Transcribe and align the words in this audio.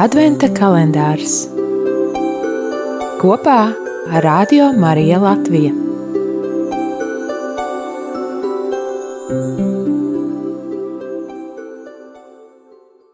Adventa 0.00 0.48
kalendārs 0.48 1.42
kopā 3.20 3.56
ar 4.08 4.24
Radio 4.24 4.70
Mariju 4.72 5.18
Latviju. 5.20 5.72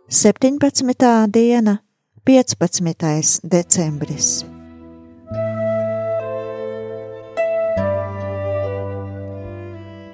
Septiņpadsmitā 0.06 1.10
diena, 1.34 1.80
15. 2.22 3.42
decembris. 3.42 4.28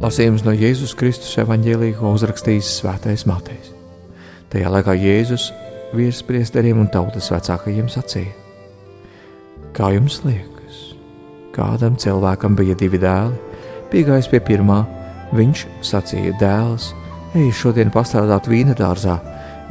Lasījums 0.01 0.46
no 0.49 0.57
Jēzus 0.57 0.96
Kristus 0.96 1.37
evanģēlīja, 1.45 1.99
ko 2.01 2.17
uzrakstījis 2.17 2.73
Svētais 2.81 3.29
Matejs. 3.29 3.75
Tajā 4.49 4.73
laikā 4.73 4.96
Jēzus 4.96 5.51
virspriesteriem 5.96 6.80
un 6.82 6.90
tautas 6.93 7.30
vecākajiem 7.32 7.89
sacīja: 7.93 8.32
Kā 9.75 9.90
jums 9.94 10.20
liekas, 10.26 10.80
kādam 11.54 11.98
cilvēkam 12.00 12.57
bija 12.58 12.76
divi 12.79 13.00
dēli, 13.03 13.39
piegājis 13.93 14.30
pie 14.32 14.43
pirmā, 14.44 14.82
viņš 15.34 15.67
sacīja: 15.84 16.34
Dēls, 16.40 16.93
ej 17.34 17.50
šodien 17.54 17.93
pastrādāt 17.94 18.50
vīna 18.50 18.76
dārzā, 18.79 19.18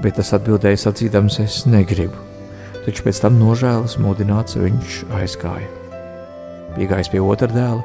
bet 0.03 0.19
tas 0.19 0.33
atbildēja 0.37 0.85
sacīdams: 0.87 1.39
Es 1.43 1.63
negribu. 1.65 2.17
Taču 2.83 3.05
pēc 3.05 3.21
tam 3.23 3.37
nožēlas 3.39 3.95
modināts 4.03 4.59
viņš 4.59 5.03
aizgāja. 5.19 5.69
Piegājis 6.73 7.11
pie 7.13 7.21
otra 7.23 7.47
dēla, 7.47 7.83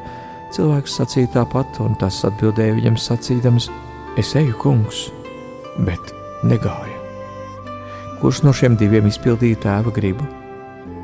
Cilvēks 0.54 0.94
sacīja 0.96 1.28
tāpat, 1.34 1.80
un 1.84 1.96
tas 2.00 2.22
atbildēja 2.28 2.78
viņam 2.78 2.96
sacīdams: 3.04 3.68
Es 4.18 4.32
eju, 4.38 4.56
kungs, 4.62 5.08
bet 5.84 6.14
negāju. 6.42 6.97
Kurš 8.18 8.42
no 8.46 8.52
šiem 8.56 8.76
diviem 8.78 9.06
izpildīja 9.08 9.60
tēva 9.62 9.92
gribu? 9.94 10.26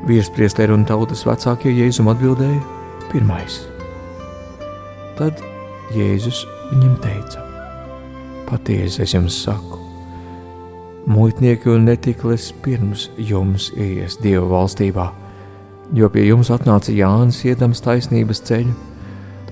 Virspriesteri 0.05 0.73
un 0.75 0.85
tautas 0.85 1.23
vecākie 1.25 1.71
Jēzum 1.73 2.11
atbildēja: 2.11 2.61
Pirmais. 3.11 3.61
Tad 5.19 5.39
Jēzus 5.95 6.43
viņam 6.73 6.97
teica: 7.03 7.43
Patiesi 8.49 9.05
es 9.05 9.15
jums 9.15 9.37
saku, 9.45 9.79
muitnieki 11.09 11.71
un 11.73 11.87
netiklis 11.89 12.51
pirms 12.65 13.09
jums 13.17 13.71
ies 13.77 14.19
Dieva 14.21 14.45
valstībā, 14.51 15.07
jo 15.95 16.11
pie 16.11 16.27
jums 16.27 16.51
atnāca 16.53 16.93
Jānis 16.93 17.41
iedams 17.47 17.81
taisnības 17.85 18.43
ceļu 18.45 18.75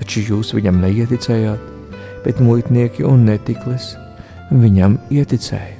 taču 0.03 0.23
jūs 0.27 0.53
viņam 0.55 0.81
neieticējāt, 0.83 1.61
bet 2.25 2.41
muitnieki 2.43 3.05
un 3.07 3.23
netiklis 3.27 3.93
viņam 4.51 4.97
ieticēja, 5.13 5.79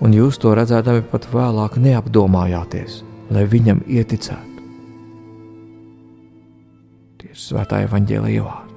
un 0.00 0.16
jūs 0.16 0.40
to 0.40 0.54
redzēdami 0.56 1.04
pat 1.12 1.28
vēlāk 1.32 1.76
neapdomājāties, 1.80 3.02
lai 3.34 3.44
viņam 3.50 3.84
ieticētu. 3.86 4.66
Tie 7.20 7.30
ir 7.34 7.38
svētā 7.38 7.84
evaņģēlīja 7.86 8.48
vārdi. 8.48 8.69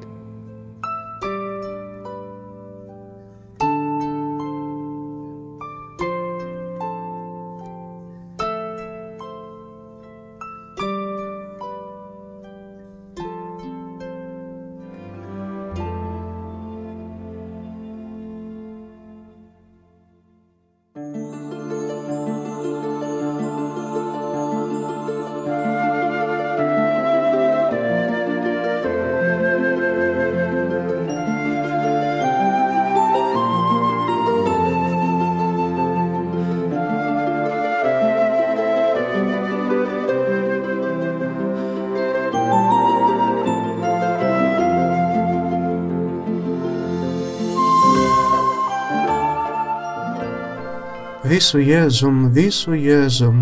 Visu 51.34 51.58
jēzum, 51.64 52.28
visu 52.36 52.76
jēzum, 52.78 53.38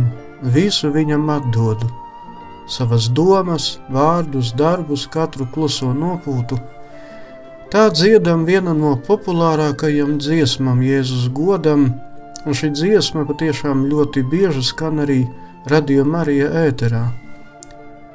visu 0.53 0.91
viņam 0.93 1.25
atdodu. 1.33 1.89
Savas 2.69 3.09
domas, 3.11 3.65
vārdus, 3.91 4.53
darbus, 4.55 5.03
katru 5.11 5.47
kluso 5.51 5.89
nopūtu. 5.91 6.55
Tā 7.73 7.89
dziedam 7.91 8.45
viena 8.47 8.71
no 8.77 8.93
populārākajām 9.09 10.15
dziesmām 10.23 10.79
Jēzus 10.85 11.27
godam, 11.35 11.89
un 12.45 12.55
šī 12.55 12.71
dziesma 12.79 13.25
patiešām 13.27 13.83
ļoti 13.91 14.23
bieži 14.31 14.63
skan 14.71 15.03
arī 15.03 15.19
radio 15.73 16.05
Marija 16.07 16.51
ēterā. 16.63 17.05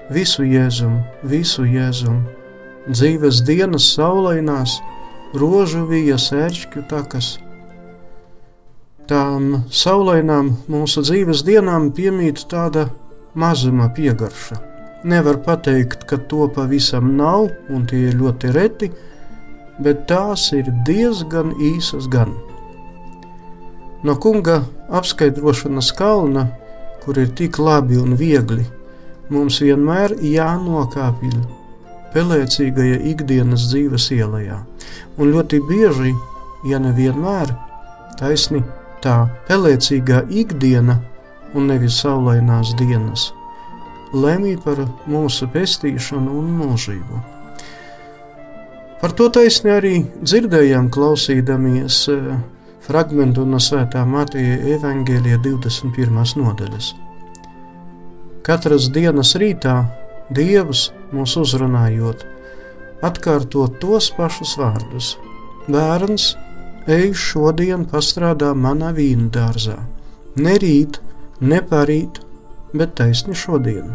Visu 0.09 0.47
jēzum, 0.47 1.03
visu 1.35 1.67
jēzum, 1.69 2.23
dzīves 2.89 3.45
dienas 3.45 3.91
saulainās, 3.99 4.79
rožu 5.35 5.85
vijas 5.91 6.31
ērčķu 6.33 6.89
takas– 6.95 7.35
tām 9.11 9.63
saulainām 9.71 10.53
mūsu 10.71 11.03
dzīves 11.07 11.45
dienām 11.47 11.91
piemīt 11.95 12.47
tāda 12.51 12.89
mazuma 13.39 13.89
piegarša. 13.95 14.59
Nevar 15.07 15.39
pateikt, 15.45 16.07
ka 16.11 16.19
to 16.31 16.49
pavisam 16.51 17.13
nav, 17.19 17.51
un 17.71 17.85
tie 17.87 18.09
ir 18.09 18.17
ļoti 18.19 18.53
reti, 18.55 18.91
bet 19.79 20.07
tās 20.11 20.49
ir 20.57 20.71
diezgan 20.87 21.53
īsas 21.63 22.09
gan. 22.11 22.33
No 24.03 24.17
kunga 24.23 24.63
apskaidrošanas 24.91 25.93
kalna, 25.99 26.49
kur 27.05 27.19
ir 27.23 27.31
tik 27.39 27.61
labi 27.63 28.01
un 28.01 28.17
viegli, 28.19 28.65
mums 29.31 29.61
vienmēr 29.63 30.17
jānokāpj 30.23 31.37
pelēcīgajā 32.15 32.99
ikdienas 33.13 33.69
dzīves 33.71 34.11
ielā. 34.17 34.59
Un 35.19 35.31
ļoti 35.31 35.61
bieži, 35.69 36.15
ja 36.67 36.81
nevienmēr, 36.83 37.53
taisni 38.19 38.65
tā 39.07 39.17
pelēcīgā 39.47 40.27
ikdiena 40.43 41.01
un 41.55 41.71
nevis 41.71 42.03
saulainās 42.03 42.75
dienas 42.77 43.31
lemj 44.15 44.57
par 44.65 44.83
mūsu 45.11 45.49
pestīšanu 45.51 46.37
un 46.41 46.53
mūžību. 46.61 47.23
Par 49.01 49.13
to 49.17 49.29
taisni 49.33 49.73
arī 49.75 49.97
dzirdējām, 50.23 50.89
klausīdamies 50.93 51.99
eh, 52.13 52.31
fragment 52.87 53.39
no 53.39 53.61
Svētā 53.61 54.05
Mateja 54.09 54.57
evaņģēlija 54.77 55.41
21. 55.45 56.23
nodaļas. 56.41 56.95
Katras 58.47 58.89
dienas 58.95 59.35
rītā 59.37 59.83
Dievs 60.31 60.89
mūs 61.15 61.37
uzrunājot, 61.39 62.25
atkārto 63.07 63.67
tos 63.83 64.09
pašus 64.17 64.57
vārdus: 64.59 65.13
Bērns 65.69 66.33
ej 66.87 67.13
šodien 67.19 67.85
pastrādā 67.91 68.53
manā 68.55 68.93
vīna 68.95 69.29
dārzā. 69.35 69.77
Ne 70.37 70.55
rīt, 70.63 71.01
ne 71.41 71.61
parīt, 71.63 72.21
bet 72.77 72.95
taisni 72.99 73.35
šodien. 73.35 73.95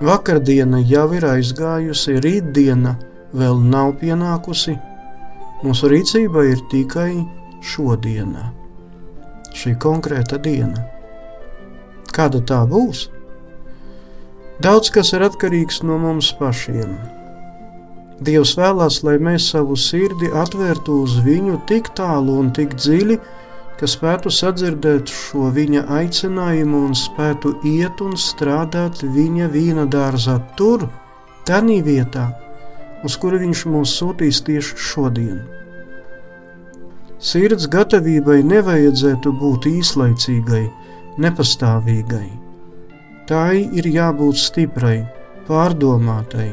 Vakardiena 0.00 0.80
jau 0.80 1.10
ir 1.14 1.26
aizgājusi, 1.28 2.16
rītdiena 2.24 2.96
vēl 3.36 3.60
nav 3.60 3.98
pienākusi. 4.00 4.78
Mūsu 5.60 5.90
rīcība 5.92 6.46
ir 6.48 6.62
tikai 6.72 7.20
šodiena, 7.60 8.48
šī 9.52 9.76
konkrēta 9.76 10.40
diena. 10.40 10.86
Kāda 12.10 12.40
tā 12.48 12.62
būs? 12.66 13.10
Daudz 14.60 14.90
kas 14.92 15.12
ir 15.16 15.22
atkarīgs 15.28 15.82
no 15.84 16.00
mums 16.00 16.32
pašiem. 16.40 17.19
Dievs 18.20 18.50
vēlās, 18.58 18.98
lai 19.00 19.14
mēs 19.16 19.46
savu 19.54 19.78
sirdi 19.80 20.28
atvērtu 20.36 20.98
uz 21.06 21.14
viņu 21.24 21.54
tik 21.68 21.86
tālu 21.96 22.34
un 22.42 22.50
tik 22.52 22.74
dziļi, 22.76 23.16
ka 23.80 23.88
spētu 23.88 24.28
sadzirdēt 24.28 25.08
šo 25.08 25.46
viņa 25.56 25.86
aicinājumu 25.96 26.82
un 26.90 26.92
spētu 26.92 27.54
iet 27.64 28.02
un 28.04 28.12
strādāt 28.20 29.00
viņa 29.16 29.48
vīna 29.54 29.88
dārzā 29.88 30.36
tur, 30.60 30.84
tādā 31.48 31.80
vietā, 31.86 32.26
uz 33.08 33.16
kuru 33.16 33.40
viņš 33.40 33.64
mūs 33.72 33.96
sūtīs 34.02 34.44
tieši 34.44 34.76
šodien. 34.90 35.40
Sirds 37.16 37.70
gatavībai 37.72 38.42
nevajadzētu 38.44 39.32
būt 39.40 39.68
īslaicīgai, 39.72 40.66
nepastāvīgai. 41.24 42.26
Tai 43.28 43.54
ir 43.56 43.88
jābūt 43.88 44.40
stiprai, 44.40 44.98
pārdomātai 45.48 46.50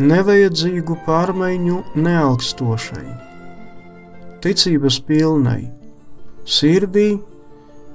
nevajadzīgu 0.00 0.96
pārmaiņu 1.06 1.82
neaugstošai, 2.00 3.06
ticības 4.44 4.98
pilnai, 5.04 5.66
sirdī 6.48 7.10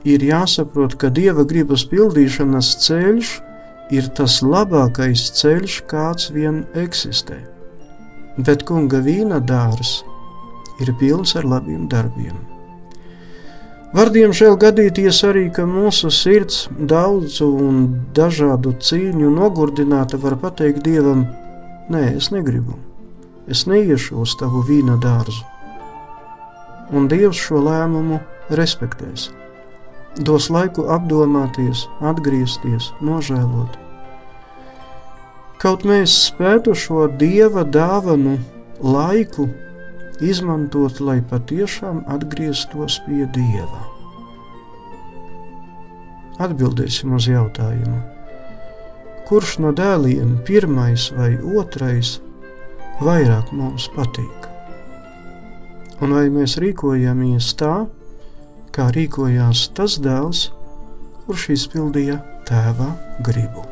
ir 0.07 0.23
jāsaprot, 0.23 0.97
ka 1.01 1.09
dieva 1.09 1.45
gribas 1.47 1.85
pildīšanas 1.89 2.73
ceļš 2.85 3.31
ir 3.97 4.09
tas 4.17 4.41
labākais 4.43 5.29
ceļš, 5.39 5.79
kāds 5.89 6.29
vien 6.35 6.65
eksistē. 6.75 7.39
Bet 8.37 8.67
kunga 8.69 9.01
vīna 9.01 9.39
dārs 9.41 10.03
ir 10.83 10.93
pilns 10.99 11.33
ar 11.39 11.47
labiem 11.49 11.87
darbiem. 11.89 12.37
Var 13.95 14.11
diemžēl 14.13 14.57
gadīties 14.59 15.23
arī, 15.25 15.47
ka 15.49 15.63
mūsu 15.65 16.11
sirds 16.13 16.67
daudzu 16.91 17.47
un 17.47 17.77
dažādu 18.13 18.75
cīņu 18.83 19.31
nogurdināta 19.33 20.19
var 20.21 20.35
pateikt 20.41 20.83
Dievam, 20.85 21.23
nē, 21.93 22.03
es 22.19 22.31
negribu, 22.31 22.75
es 23.47 23.65
neiešu 23.69 24.19
uz 24.23 24.35
tavu 24.39 24.63
vīna 24.67 24.97
dārzu. 25.03 25.43
Un 26.95 27.07
Dievs 27.11 27.39
šo 27.39 27.59
lēmumu 27.63 28.19
respektēs, 28.55 29.29
dos 30.23 30.47
laiku 30.51 30.87
apdomāties, 30.93 31.85
atgriezties, 31.99 32.91
nožēlot. 33.03 33.75
Kaut 35.57 35.83
mēs 35.89 36.13
spētu 36.27 36.75
šo 36.77 37.07
Dieva 37.19 37.63
dāvanu 37.65 38.37
laiku 38.83 39.47
izmantot, 40.23 40.99
lai 41.01 41.19
patiešām 41.29 42.03
atgrieztos 42.13 42.99
pie 43.05 43.25
Dieva. 43.33 43.81
Atbildēsim 46.45 47.15
uz 47.17 47.25
jautājumu, 47.31 47.97
kurš 49.27 49.57
no 49.63 49.73
dēliem, 49.75 50.37
pirmais 50.47 51.09
vai 51.17 51.33
otrais, 51.59 52.17
vairāk 53.03 53.51
mums 53.51 53.89
patīk? 53.95 54.47
Un 56.01 56.13
vai 56.15 56.27
mēs 56.31 56.57
rīkojamies 56.61 57.51
tā, 57.59 57.73
kā 58.71 58.87
rīkojās 58.95 59.67
tas 59.75 59.97
dēls, 60.03 60.47
kurš 61.25 61.49
izpildīja 61.57 62.21
tēva 62.47 62.93
gribu? 63.25 63.65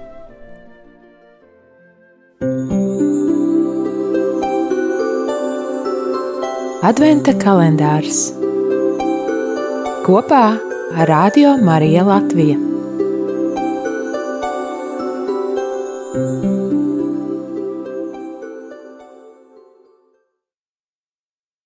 Adventa 6.86 7.34
kalendārs 7.42 8.28
kopā 10.06 10.46
ar 10.94 11.10
Radio 11.10 11.56
Mariju 11.58 12.06
Latviju. 12.12 12.65